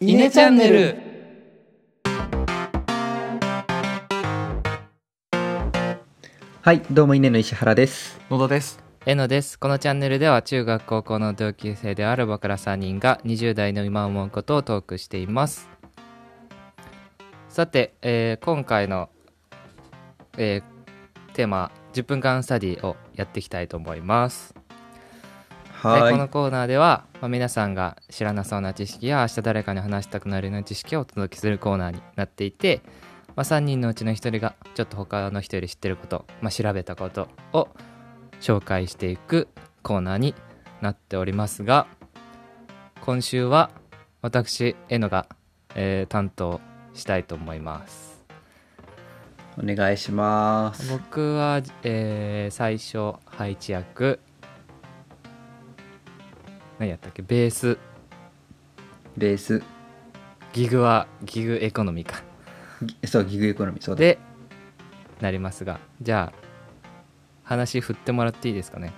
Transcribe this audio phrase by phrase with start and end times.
[0.00, 0.96] イネチャンネル。
[6.60, 8.20] はい、どうも稲の石原です。
[8.30, 8.82] 野田です。
[9.06, 9.58] えのです。
[9.58, 15.68] このチャンネルでは中学高校の同級生である僕ら3人が20代の今思うことをトークしています。
[17.48, 19.08] さて、えー今回の、
[20.36, 20.76] えー
[21.36, 24.54] テーマ10分間スタディをやっていきたいと思います
[25.94, 32.82] ではこのコーナーでは、まあ皆さんが知らなそうな知識や明日誰かに話したくなるような知識をお届けするコーナーになっていて、
[33.36, 37.68] まあ、3人のうちの1人がちょっと他の人より知ってること、まあ、調べたことを
[38.40, 39.48] 紹介していく
[39.82, 40.34] コーナーに
[40.80, 41.86] なっておりますが
[43.00, 43.70] 今週は
[44.22, 45.28] 私えのが、
[45.74, 46.60] えー担当
[46.94, 48.24] したいと思います。
[49.62, 50.90] い、お願いします。
[50.90, 54.18] 僕は、えー最初配置役
[56.78, 57.22] 何やったっけ？
[57.22, 57.78] ベース。
[59.16, 59.62] ベース、
[60.52, 62.22] ギグはギグエコノミーか。
[62.82, 64.00] ぎそう、ギグエコノミー、そうだ。
[64.00, 64.18] で
[65.20, 65.80] なりますが。
[66.02, 66.38] じゃあ
[67.44, 68.92] 話振ってもらっていいですかね？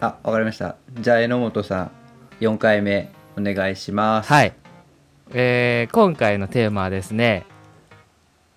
[0.00, 0.76] あ、わかりました。
[0.94, 1.90] じゃあ、榎本さん、
[2.40, 4.32] 4回目、お願いします。
[4.32, 4.54] はい。
[5.32, 7.44] えー今回のテーマはですね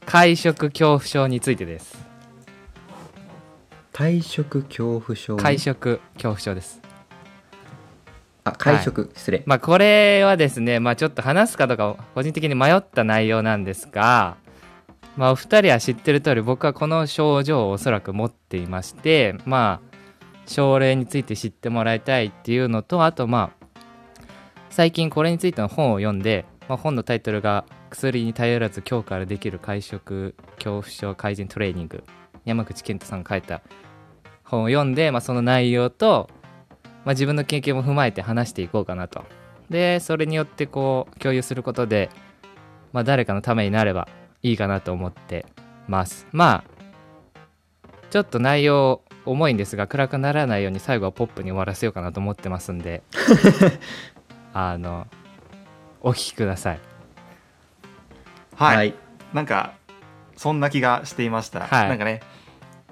[0.05, 1.97] 会食恐怖症についてです。
[3.91, 5.35] 退職恐怖症。
[5.37, 6.81] 会食恐怖症です
[8.49, 9.43] あ、会食、失礼。
[9.45, 14.37] まあこれはですねまあちょっと話すかどうか個人的に迷った内容なんですが
[15.15, 19.97] まあお二人は知ってる通り僕はこの症状をおそらく持っていましてまあ
[20.45, 23.81] 症例について知ってもらいたいっていうのとあとまあ
[24.69, 32.03] 最近これについての本を読んで、まあ、本のタイトルが「薬に頼らず今日からできる会食恐怖症改善トレーニング」
[32.45, 33.61] 山口健太さんが書いた
[34.47, 36.29] 本を読んで、まあ、その内容と、
[37.07, 39.23] まあ、自分の経験も踏まえて話していこうかなと。
[39.69, 42.09] でそれによってこう共有することで、
[42.91, 44.09] まあ、誰かのためになれば
[44.43, 45.45] いいかなと思って
[45.87, 46.27] ます。
[46.33, 47.49] まあ
[48.09, 53.03] ちょっと内容重いんですが暗くならないように最後はポップに終わらせようかなと思ってますんで。
[54.53, 55.07] あの
[56.01, 56.79] お聞きください。
[58.57, 58.93] はい、はい。
[59.31, 59.75] なんか
[60.35, 61.87] そんな気がしていました、はい。
[61.87, 62.19] なんかね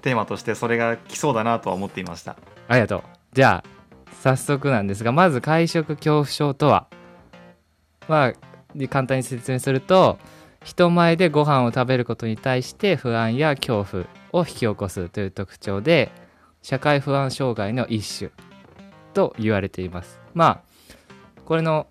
[0.01, 2.37] テーマとしてそれが来そうだなとは思っていました。
[2.69, 3.03] ありがとう。
[3.33, 3.74] じゃあ
[4.25, 6.87] 早速なんですがまず会食恐怖症とは？
[8.07, 8.33] まあ
[8.89, 10.17] 簡単に説明すると
[10.63, 16.11] 人前でご飯を食べることに対して不安や恐怖を引き起こすという特徴で
[16.63, 18.31] 社会不安障害の一種
[19.13, 20.19] と言われています。
[20.33, 20.61] まあ
[21.45, 21.85] これの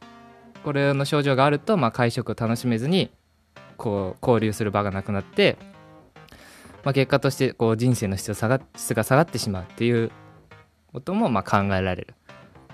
[0.64, 3.12] これの症状があると、まあ、会食を楽しめずに
[3.76, 5.56] こう交流する場がなくなって、
[6.82, 10.10] まあ、結果としてこう人生の質が下が質が下がってしまうっていう
[10.92, 12.14] こともまあ考えられる。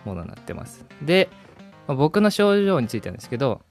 [0.05, 0.85] ものになってます。
[1.03, 1.29] で、
[1.87, 3.63] まあ僕の症状についてなんですけど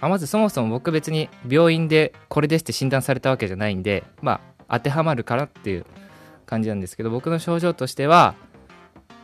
[0.00, 5.86] あまずそもそも僕別に病院でこれですって診断されたわけじゃないんでまあ当てはまるかなっていう
[6.46, 8.34] 感じなんですけど僕の症状としては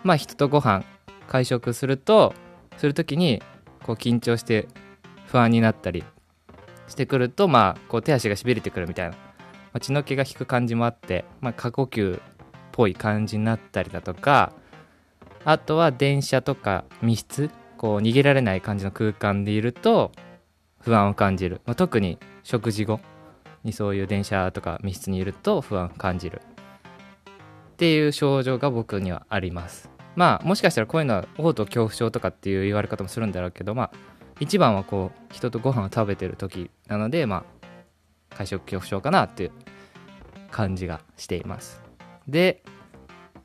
[0.05, 0.85] まあ人とご飯
[1.29, 2.35] 会食すると
[2.77, 3.43] する時に
[3.83, 4.69] こう緊張して
[5.27, 6.05] 不安になったり
[6.89, 9.19] してくるとまあこう手足がしびれてくるみたいな、ま
[9.75, 12.21] あ血の気が引く感じもあって、まあ、過呼吸っ
[12.73, 14.53] ぽい感じになったりだとか
[15.45, 20.13] あとは電車とか密室こう逃げられない感じの空間でいると
[20.81, 23.01] 不安を感じる、まあ、特に食事後
[23.65, 26.43] にそういう電車とか密室にいると不安を感じる。
[27.73, 29.91] っていう症状が僕にはあります。
[30.15, 33.91] まあもしかしたらこういうのは嘔吐恐怖症とかっていう言われ方もするんだろうけどまあ
[34.41, 39.53] 一番はこう人とご飯を食べてる時なのでまあ会食恐怖症かなっていう
[40.51, 41.83] 感じがしています。
[42.29, 42.63] で、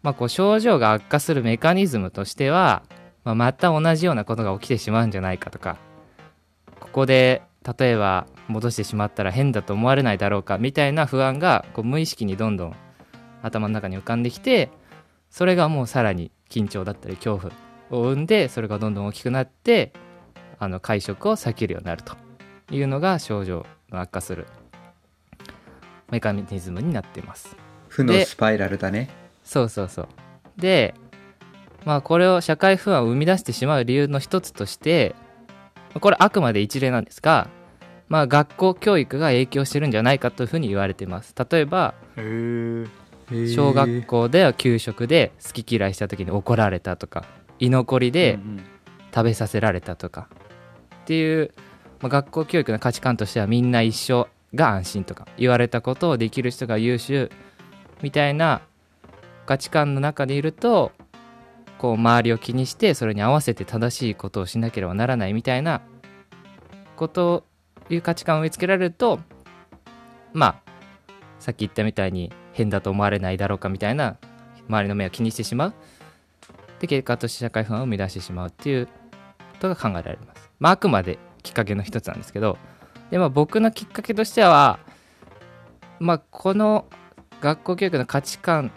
[0.06, 2.84] まあ、こう症状が悪化するメカニズムとしては、
[3.24, 5.80] まあ、また同じようなことが起きてしまうんじゃないかとか
[6.80, 7.42] ここで
[7.80, 12.76] 例えば戻してしまったら変だと思われないだろうかみたいな不安がこう無意識にどんどん
[13.42, 14.70] 頭の中に浮かんできて
[15.32, 17.52] それがもうさらに緊張だったり恐怖
[17.90, 19.92] を生んでそれがどんどん大きくなって
[20.60, 22.16] あの会食を避けるようになると
[22.70, 24.46] いうのが症状の悪化する
[26.12, 29.25] メカニズムになっています負のスパイラルだね。
[29.46, 30.08] そうそうそう。
[30.58, 30.94] で
[31.86, 35.16] まあこれを社会不安を生み出してしまう理由の一つとして
[36.02, 37.48] これあくまで一例なんですが
[38.10, 41.34] まあ学校教育が影響してるんじゃないかというふうに言われています。
[41.50, 41.94] 例えば
[43.32, 47.26] 小学校では給食で好き嫌いした時に怒られたとか
[47.60, 48.40] 居残りで
[49.14, 50.28] 食べさせられたとか
[51.04, 51.52] っていう、
[52.02, 57.32] まあ、学校教育の価値観としてはみんな一緒が安心とか言われたことをできる人が優秀
[58.02, 58.62] みたいな
[59.46, 60.92] 価値観の中でいると
[61.78, 65.82] こう周りを気にしてそれに合わせて正しいことをしなければならないみたいな
[66.96, 67.46] こと
[67.90, 69.20] いう価値観を植え付けられると
[70.34, 70.72] まあ
[71.40, 74.18] さっき言ったみたいに変だと思われないだろうかみたいな
[74.68, 75.74] 周りの目を気にしてしまう。
[76.80, 78.92] で結果として社会不安を生み出してしまうっていうこ
[79.60, 82.58] とが考えられます、まあ、あくまできっかけの一つなんですけど。
[83.12, 84.80] で、まあ、僕のきっかけとしては
[86.00, 86.88] まあこの
[87.42, 88.72] 学校教育の価値観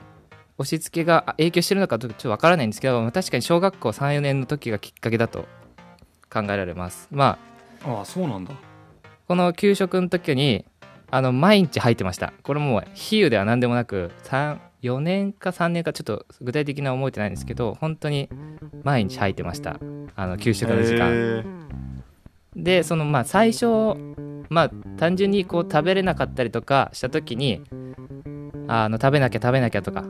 [0.58, 5.46] 押し付けが影響してるのかちょっとわからないんですけど、まあ確かに小学校34年の時がきっかけだと
[6.30, 7.08] 考えられます。
[7.10, 7.38] ま
[7.84, 8.52] あああそうなんだ。
[9.28, 10.64] この給食の時に
[11.10, 12.32] あの毎日入ってました。
[12.42, 18.28] これもう比喩では何でもなく4年か3年かちょっと具体的な覚えてないんですけど本当に
[18.82, 19.78] 毎日入ってました。
[20.16, 21.44] あの給食の時間。
[22.56, 23.66] でそのまあ最初
[24.50, 27.62] まあ単純にこう食べれなかったりとかした時に
[28.66, 30.04] あの食べなきゃ食べなきゃとか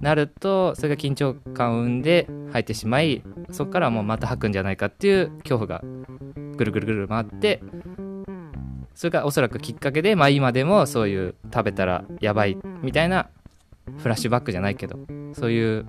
[0.00, 5.82] なるとそれが緊張感を生んで入ってしまいそこからもうまた吐くんじゃないかっていう恐怖が
[6.56, 7.62] ぐるぐるぐる回って
[8.94, 13.28] それがおそらくきっかけで、まあ、今でもそういう食べたらやばいみたいな
[13.98, 14.98] フラッシュバックじゃないけど
[15.34, 15.86] そういう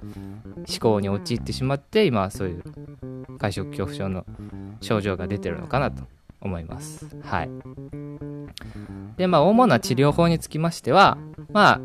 [0.68, 4.26] 思考に陥ってしまって今はそういう会食恐怖症の
[4.82, 6.04] 症状が出てるのかなと
[6.42, 7.08] 思います。
[7.24, 7.50] はい。
[9.18, 11.18] で、まあ、主な治療法につきましては、
[11.52, 11.82] まあ、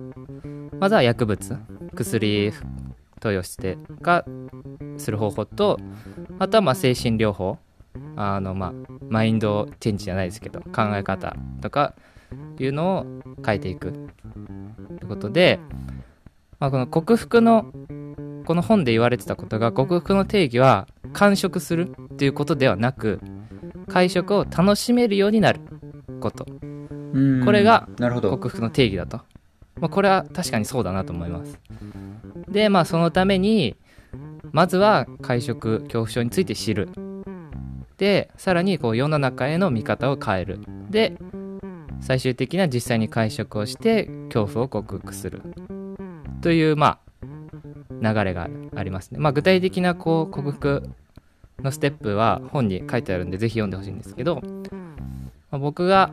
[0.79, 1.59] まずは薬物、
[1.95, 2.53] 薬
[3.21, 4.25] 投与してが
[4.99, 5.79] する方法と、
[6.39, 7.59] あとはまあ精神療法、
[8.17, 8.73] あのまあ、
[9.09, 11.95] マインドチェンジじゃないですけど、考え方とか
[12.59, 13.07] いうのを
[13.45, 13.93] 変えていく。
[13.93, 15.61] ということで、
[16.59, 17.73] まあ、この克服の
[18.45, 23.21] この本で言われてたことが克服の定義は完食するっていうことではなく
[23.89, 25.61] 会食を楽しめるようになる
[26.21, 26.47] こと。
[27.13, 27.45] うん。
[27.45, 29.21] これが克服の定義だと、
[29.81, 31.59] まあ、これは確かにそうだなと思います。
[32.49, 33.77] でまあそのために
[34.53, 36.89] まずは会食恐怖症について知る。
[37.97, 40.61] でさらにこう世の中への見方を変える。
[40.91, 41.17] で
[42.01, 45.43] 最終的には実際に会食をして恐怖を克服する。
[46.41, 46.99] というまあ
[48.03, 49.19] 流れがありますね。
[49.21, 50.91] まあ、具体的なこう克服
[51.61, 54.43] のステップは本に書いてあるんでぜひ読んでほしいんですけど、
[55.51, 56.13] まあ僕が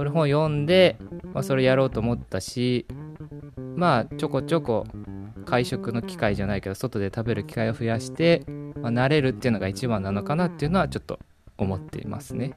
[0.00, 0.96] これ本読んで、
[1.34, 2.86] まあ、それやろうと思ったし
[3.76, 4.86] まあちょこちょこ
[5.44, 8.46] 会食の機会じゃないけど外で食べる機会を増やして、
[8.80, 11.18] まあ、慣れるっていうのが一番なのかなっていうのはちょっと
[11.58, 12.54] 思っていますね。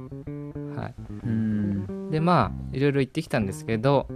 [0.77, 0.93] はい、
[1.25, 4.07] うんでまあいろいろ言ってきたんですけど、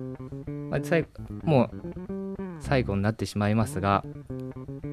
[0.70, 1.10] まあ、最後
[1.44, 4.06] もう最後になってしまいますが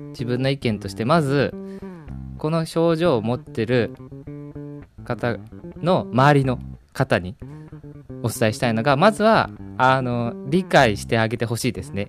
[0.09, 1.55] 自分の意見としてまず
[2.39, 3.95] この症状を持ってる
[5.05, 5.37] 方
[5.77, 6.59] の周りの
[6.93, 7.37] 方に
[8.25, 12.09] お伝えしたいのがまずはあの理解してあげてほしいですね。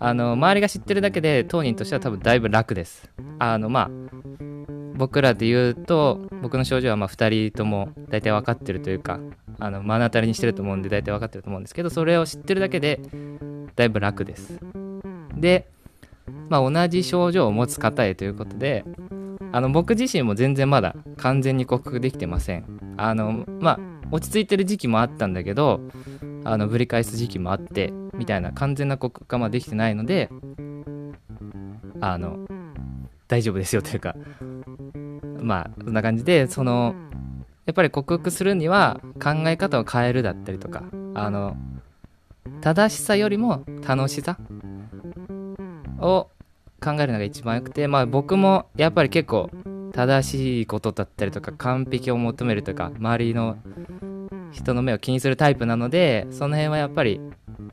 [0.00, 3.10] あの周りが知ってるだけで当人としては多分だいぶ楽です。
[3.38, 3.90] あのまあ
[4.94, 9.20] 僕らで言うと僕の症状はま2人とも大体分かってるというか
[9.58, 12.98] あの目の当たりにしてると思うんで大体分かってると思うんですけどそれを知ってるだけで
[13.76, 14.58] だいぶ楽です。
[15.36, 15.68] で、
[16.48, 18.84] まあ、同じ症状を持つ方へということで
[19.52, 22.64] あの僕自身も全然まだ完全に克服できてません。
[22.96, 25.80] あのまあ落ち着いてる時期もあったんだけど
[26.44, 30.30] あのぶり返す時期もあってみたいな完全な克服がまできてないので
[32.00, 32.46] あの
[33.26, 34.16] 大丈夫ですよというか
[35.40, 36.94] まあそんな感じでその
[37.66, 40.84] やっぱり克服するには考え方を変えるだったりとか
[41.14, 41.56] あの
[42.60, 44.38] 正しさよりも楽しさ
[46.00, 46.28] を
[46.80, 49.50] 考えるのが一番よくてまあ僕もやっぱり結構
[49.92, 53.56] 正しいことだったりとか完璧を求めるとか周りの
[54.52, 57.20] 人の目を気にするタイプなのでその辺はやっぱり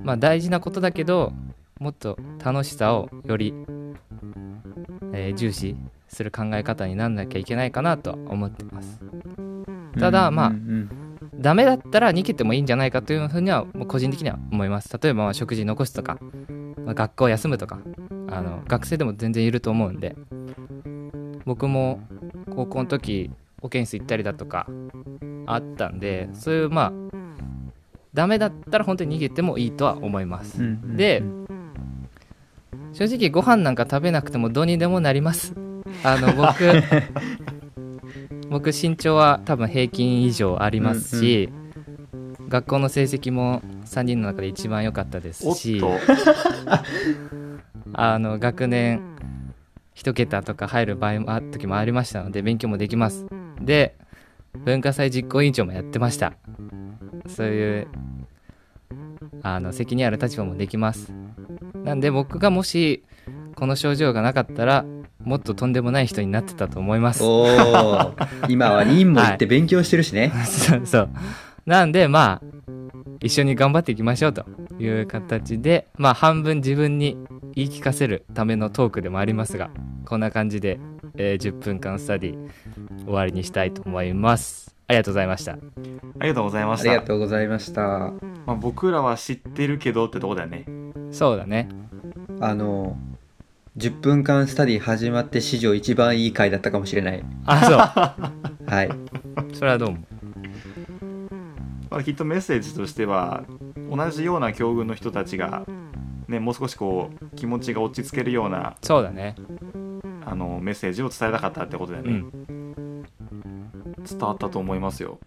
[0.01, 1.33] まあ大事なことだけど
[1.79, 3.53] もっと楽しさをより、
[5.13, 5.75] えー重視
[6.07, 9.01] する考え方になんなきゃいけないかなとは思ってます。
[9.99, 10.89] ただまあうん
[11.37, 14.89] ダメだったら逃げてもいいんじゃないかというふうにはもう個人的には思います。
[15.01, 16.17] 例えばまあ食事残すとか、
[16.85, 17.79] まあ学校休むとか
[18.29, 20.15] あの学生でも全然いると思うんで
[21.45, 21.99] 僕も
[22.55, 23.31] 高校の時
[23.65, 24.67] 保健室行ったりだとか
[25.47, 26.93] あったんでそういうまあ
[28.13, 30.61] ダメだったら本当に逃げてもいいとは思います。
[30.61, 31.45] うんうんでうん。
[32.93, 35.55] 正直ご飯なんか食べなくてもどうにでもなります。
[36.03, 36.63] あの僕
[38.49, 41.49] 僕身長は多分平均以上ありますし、
[42.47, 45.91] 学校の成績も3人の中で一番良かったですしと。
[47.93, 49.01] あの学年
[49.95, 53.25] 一桁とか入る場合もあ時もありましたので勉強もできます
[53.61, 53.95] で
[54.63, 56.33] 文化祭実行委員長もやってました。
[57.27, 57.87] そういう
[59.41, 61.13] あの責任ある立場もできます。
[61.83, 63.03] なんで僕がもし
[63.55, 64.85] この症状がなかったら
[65.23, 67.23] もっととんでもない人になってたと思います。
[68.47, 71.09] 今は任も行って勉強してるしね、 そうそう。
[71.65, 72.71] なんでまあ
[73.21, 74.45] 一緒に頑張っていきましょうと
[74.79, 77.17] いう形でまあ半分自分に
[77.55, 79.69] 言い聞かせるためのトークでもありますが
[80.05, 80.79] こんな感じで、
[81.17, 84.75] えー10分間スタディ終わりにしたいと思います。
[84.87, 85.53] ありがとうございました。
[85.53, 85.57] あ
[86.21, 87.81] りがとうございまありしたがとうございました。
[88.45, 90.65] まあ、僕らは知ってるけどってとこだよね。
[91.11, 91.69] そうだね。
[92.39, 92.97] あの
[93.77, 97.23] 10分間スタディ始まって史上一番いい回だったかもしれない。
[97.45, 98.15] あ
[98.67, 98.87] はい。
[98.87, 99.97] そうそれはどうも
[101.89, 103.45] まあ、きっとメッセージとしては
[103.89, 105.65] 同じような境遇の人たちが、
[106.27, 109.35] ね、もう少しこう気持ちが落ち着けるようなそうだね
[110.25, 113.03] あのメッセージを伝えたかったってことだよね、うん。
[114.03, 115.19] 伝わったと思いますよ。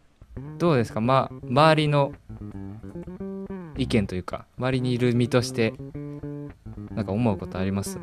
[0.59, 1.01] どうですか？
[1.01, 2.13] ま周りの
[3.77, 5.75] 意見というか周りにいる身として
[6.95, 7.99] なんか思うことあります？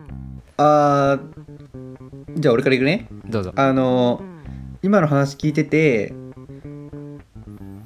[0.58, 3.08] あーじゃあ俺からいくね。
[3.26, 3.52] どうぞ。
[3.56, 4.22] あの
[4.82, 6.14] 今の話聞いてて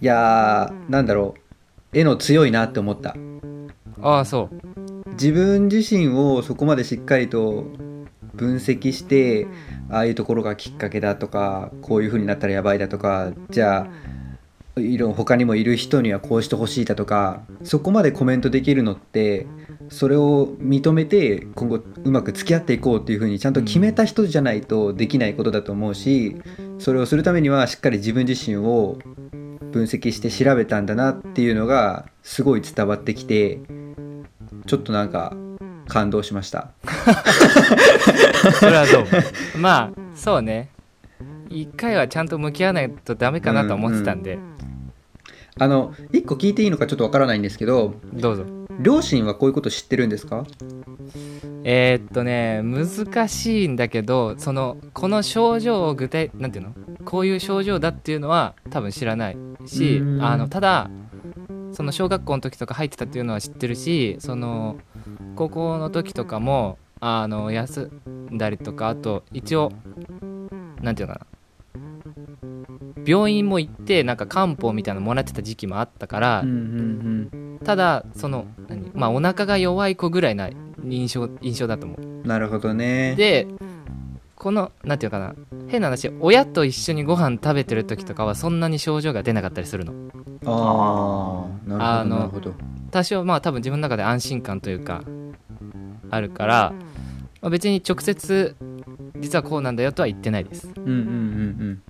[0.02, 1.98] いやーなんだろう。
[1.98, 3.16] 絵の強いなって思った。
[4.02, 5.10] ああそう。
[5.14, 7.66] 自分自身をそこまでしっかりと
[8.40, 9.48] 分析して
[9.90, 13.90] ああいうところがきっかけだとかこういう風になったらやばいだとかじゃ
[14.76, 19.46] あいろ他にもいる人にはこうしてほしいだとかそこまでコメントできるのって
[19.90, 26.38] それを認めて今後うまく付き合っていこうっていう風にちゃんと決めた人じゃないとできないことだと思うし
[26.78, 29.00] それをするためにはしっかり自分自身を
[29.72, 33.60] 分析して調べたんだなっていうのがすごい伝わってきて
[34.66, 35.36] ちょっとなんか
[35.90, 36.70] 感動しました。
[38.60, 39.08] それはどうも
[39.58, 40.70] まあそうね。
[41.50, 44.38] 一回はちゃんと向き合わないとダメかなと思ってたんで、
[45.58, 48.46] あの一個聞いていいのかちょっとわからないんですけどどうぞ。
[48.80, 50.46] 両親はこういうこと知ってるんですか？
[51.66, 56.74] えー、っとね難しいんだけどそのこの症状を具体なんていうの？
[57.04, 60.24] こういう症状だっていうのは多分知らないしうん。
[60.24, 60.90] あのただ
[61.72, 64.78] その小学校の時とか入ってたっていうのは知ってるしその
[65.36, 69.72] 高校の時とかもあの休んだりとかあと一応
[70.82, 71.28] なんていうのかな。
[73.06, 76.56] 病院も行ってなんか漢方みたいなのもらってた時期もあったから、うんう
[77.36, 80.50] んただその何まあお腹が弱い子ぐらいな
[80.86, 82.02] 印象印象だと思う。
[82.02, 83.16] うんなるほどね。
[83.16, 83.48] で
[84.36, 85.36] このなんていうのかな。
[85.68, 89.94] 変な話親と一緒にご飯食べてる時とかはそんなに症状が出なかったりするの
[90.46, 92.54] ああなるほどなるほど。
[92.92, 95.04] 多少まあ多分自分の中で安心感というか
[96.10, 96.74] あるから、
[97.42, 98.56] まあ、別に直接
[99.18, 100.68] 実はこうなんだよとは言ってないです。
[100.76, 101.82] うんうんうんうん。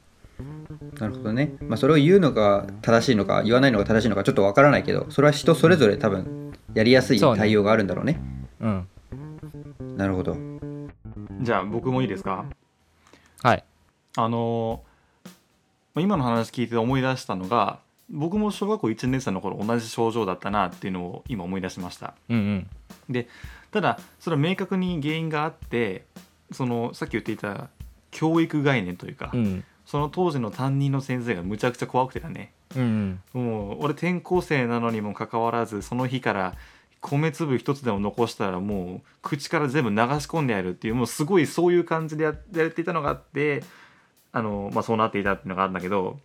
[1.00, 1.54] なるほどね。
[1.62, 8.20] まあそれを言うのが正しいのか言わないのが正しいのかちょっとわからないけどそれは人それぞれ多分やりやすい対応があるんだろうね。
[8.60, 8.88] うん。
[9.96, 10.36] なるほど。
[11.42, 12.46] じゃあ僕もいいですか？
[13.44, 13.64] はい。
[14.18, 14.82] あの
[15.94, 17.80] まあ今の話聞いて思い出したのが
[18.12, 22.16] 僕も小学校1年生の頃同じ症状だったなっていうのを今思い出しました。
[22.30, 22.68] うん
[23.10, 23.28] うん。
[23.72, 26.06] ただそれは明確に原因があって
[26.52, 27.70] そのさっき言っていた
[28.12, 29.64] 教育概念というか、うん。
[29.86, 32.52] その当時の担任の先生がむちゃくちゃ怖くてだね。
[32.76, 33.44] うんうん。
[33.44, 36.56] もう俺転校生なのにもかかわらずその日から
[37.02, 43.64] 米粒一つでも残したらもう口から全部流し込んでやるっていうもうすごいそういう感じでややっていたのがあって
[44.32, 46.20] あの、まあ、そうなっていたっていうのがあるんだけど、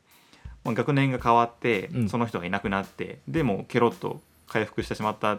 [0.64, 2.08] まあ、学年が変わってうん。
[2.08, 5.38] その人がいなくなって、でもケロッと回復してしまった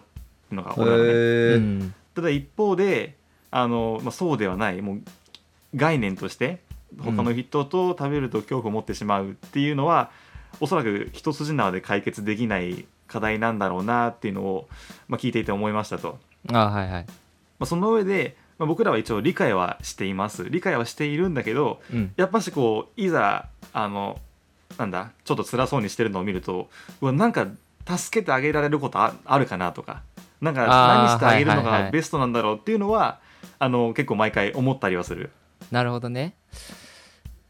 [0.51, 1.03] のがへ俺はね。
[1.03, 1.93] うえん。
[2.13, 3.15] ただ一方で
[3.51, 5.01] あの、まあ、そうではないもう
[5.75, 6.59] 概念として
[6.99, 10.11] 他の人と食べると恐怖を持ってしまうっていうのは、
[10.59, 14.67] おそらく一筋縄で解決できない課題なんだろうなっていうのを、
[15.07, 16.17] まあ、聞いていて思いましたと。
[16.51, 17.05] あはいはい。
[17.59, 20.49] まあ、その上で、まあ、僕らは一応理解はしています。
[20.49, 22.13] 理解はしているんだけどうん。
[22.15, 24.19] やっぱしこういざあの
[24.77, 25.11] なんだ？
[25.23, 26.69] ちょっと辛そうにしてるのを見ると
[27.01, 27.47] うわなんか
[27.87, 30.01] 助けてあげられることああるかなとか。
[30.41, 33.19] なんか何してあげるのがベストなんだろうっていうのは、
[33.57, 35.31] あの結構毎回思ったりはする。
[35.71, 36.35] なるほどね。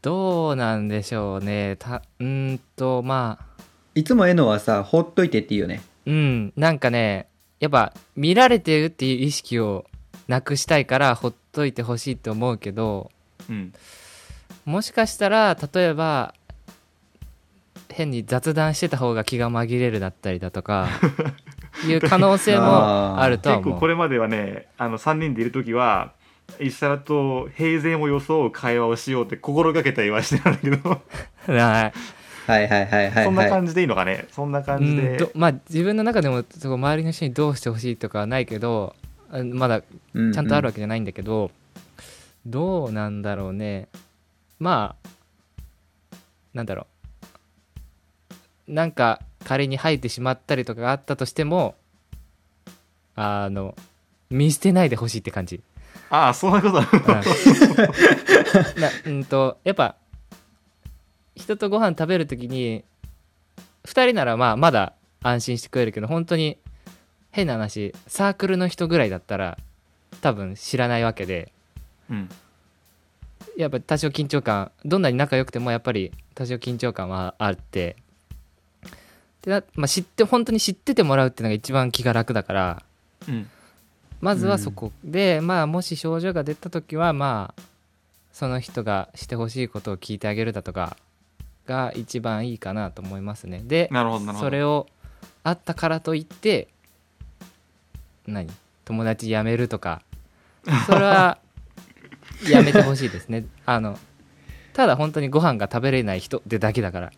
[0.02, 1.76] どうなんでしょうね。
[1.80, 3.62] たうーんとまあ。
[3.96, 5.82] いつもえのはさほっといてっていいよね。
[6.06, 6.52] うん。
[6.56, 7.26] なんかね
[7.58, 9.84] やっぱ見られてるっていう意識を
[10.28, 13.10] なくしたいからほっといてほしいって思うけど
[13.50, 13.74] うん。
[14.64, 16.34] もしかしたら例えば
[17.96, 20.88] 変に雑談してた方が気が紛れるだったりだとか
[21.88, 23.64] いう可能性もあるとは思う。
[23.64, 26.12] 結構これまではねあの3人でいる時は
[26.60, 30.90] 石原と平然を装う会話をしようって心がけたりはしてたんだけど。
[31.00, 31.00] は
[31.46, 31.56] い。
[31.56, 31.92] はい
[32.46, 33.24] はいはいはいはい。
[33.24, 34.26] そんな感じでいいのかね？
[34.30, 38.94] そんな感うじで、まあ自分の中でもそこ周りの人にどうしてほしいとかはないけど
[39.32, 39.82] あまだ
[40.14, 40.32] うん。
[40.32, 41.50] ちゃんとあるわけじゃないんだけど、
[42.44, 43.88] どうなんだろうね。
[44.60, 45.08] まあ
[46.54, 46.86] なんだろう
[48.68, 51.74] なんか仮に生えてしまったりとかがあったとしても
[53.14, 53.74] あの
[54.30, 55.62] 見捨てないでほしいって感じ。
[56.10, 56.78] ああそういうこと。
[56.78, 56.80] う
[58.78, 58.80] ん。
[58.80, 59.96] なうんとやっぱ
[61.34, 62.84] 人とご飯食べるときに
[63.84, 66.58] 2人ならまあまだ安心して食えるけど本当に
[67.30, 69.58] 変な話サークルの人ぐらいだったら
[70.20, 71.52] 多分知らないわけで。
[72.10, 72.28] うん。
[73.56, 77.96] やっぱ多少緊張感どんなに仲良くてもやっぱり多少緊張感はあって
[79.46, 82.82] でな、まあ、知って本当に知っててもらうっていうのが一番気が楽だから。
[83.28, 83.48] うん。
[84.20, 87.62] まずはそこで、まあもし症状が出た時はまあ
[88.32, 90.96] その人がしてほしいことを聞いてあげるだとか
[91.66, 93.62] が一番いいかなと思いますね。
[93.64, 93.88] で
[94.38, 94.86] それを
[95.44, 96.68] あったからといって
[98.26, 98.50] 何？
[98.84, 100.02] 友達辞めるとか。
[100.86, 101.38] それは
[102.50, 103.46] やめてほしいですね。
[103.64, 103.98] あの
[104.72, 107.12] ただ本当にご飯が食べれない人ってだけだから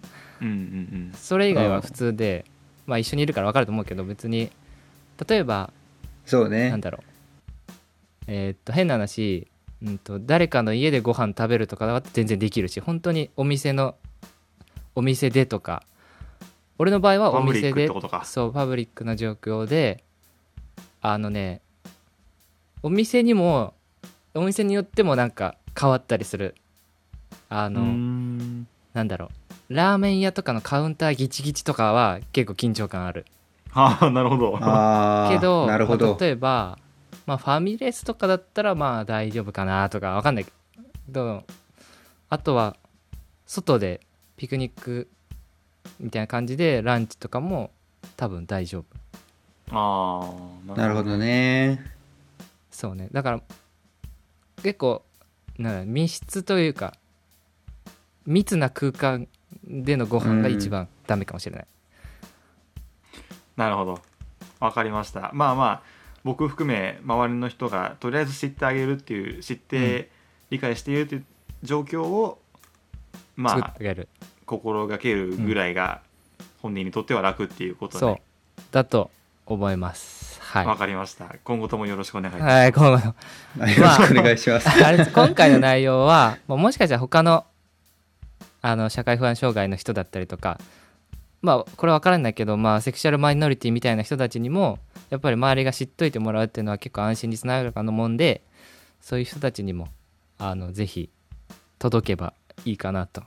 [1.15, 2.45] それ以外は普通で、
[2.87, 4.51] まあ一緒にいるから分かると思うけど別に
[5.27, 5.73] 例えば
[6.27, 6.71] そうね。
[6.71, 7.03] なんだろう。
[8.27, 9.49] えーっと変な話、
[9.83, 13.95] うん、と誰かの家でご飯食べるとかは全然できるし本当にお店の
[14.95, 15.83] お店でとか
[16.79, 17.89] 俺の場合はお店で
[18.25, 20.05] そうパブリックな状況で
[21.01, 21.63] あのね
[22.83, 23.75] お店にも
[24.35, 26.55] お店によってもなんか変わったりする。
[27.51, 27.81] あの、
[28.93, 33.27] なんだろうラーメン屋とかのカウンターギチギチとかは結構緊張感ある。
[33.73, 34.57] ああなるほど。
[34.57, 36.09] ああけどなるほど。
[36.09, 36.79] まあ例えば、
[37.27, 40.51] まあ、ファミレスとかだったらまあ大丈夫かなとかわかんないけ
[41.11, 41.45] ど
[42.31, 42.77] あとは
[43.47, 44.01] 外で
[44.37, 45.09] ピクニック
[46.01, 47.71] みたいな感じでランチとかも
[48.17, 48.85] 多分大丈夫。
[49.71, 50.33] あ
[50.71, 51.85] あなるほどね。
[52.71, 53.09] そうね。
[53.13, 53.43] だから
[54.63, 55.03] 結構
[55.59, 56.95] なんだ密室というか
[58.25, 59.29] 密な空間
[59.69, 61.67] でのご飯が一番ダメかもしれない、
[63.57, 64.01] なるほど。
[64.61, 65.31] わかりました。
[65.35, 65.83] まあまあ
[66.25, 70.11] 僕含め周りの人がとりあえず知ってあげるっていう知って、
[70.51, 71.25] 理解しているっていう
[71.63, 72.39] 状況を
[73.37, 73.75] まあ
[74.47, 76.01] 心がけるぐらいが
[76.63, 78.15] 本人にとっては楽っていうことそう。
[78.15, 78.23] で
[78.73, 79.11] だと
[79.47, 80.41] 思います。
[80.41, 80.67] はい。
[80.67, 81.37] わかりました。
[81.45, 83.15] 今後ともよろしくお願いします、はい、今後 よ
[83.59, 87.45] ろしくお願いします、今回の内容はもしかしたら他の
[88.69, 90.61] あの社会不安障害の人だったりとか
[91.41, 94.79] まあこれ分からないけど、まあ、セクシャルマイノリティみたいな人たちにも
[95.09, 98.43] やっぱり周りが知っといてもらうっていうのは結構安心につながるかと思うんで
[99.01, 99.89] そういう人たちにも
[100.37, 101.09] あのぜひ
[101.79, 102.35] 届けば
[102.67, 103.23] いいかなと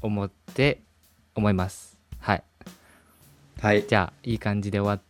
[0.00, 0.80] 思って
[1.34, 1.98] 思います。
[2.18, 2.42] はい。
[3.60, 3.84] はい。
[3.86, 5.02] じゃあいい感じで終わ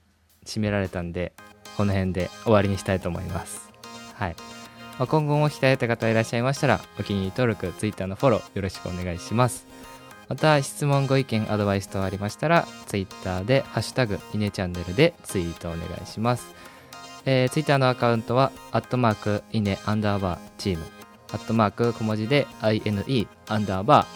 [0.45, 1.33] 締められたんで
[1.77, 3.71] この辺で終わりにしたいと思います。
[4.15, 4.37] はい、
[4.99, 9.67] まあ、今後も鍛えた方いらっしゃいましたらお気に入り登録 Twitter のフォローよろしくお願いします。
[10.29, 16.55] また質問ご意見アドバイス等ありましたら Twitter で「ハッシュタグイネチャンネル」でツイートお願いします。
[17.27, 20.85] えー、Twitter のアカウントはアットマークイネアンダーバーチーム。
[21.33, 24.07] アットマーク小文字で INE アンダーバ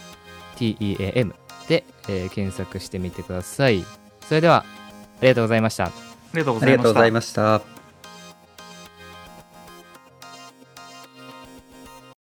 [0.56, 1.34] ー TEAM
[1.68, 3.84] で、えー検索してみてください。
[4.28, 5.86] それではありがとうございました。
[5.86, 5.90] あ
[6.32, 7.73] りがとうございました。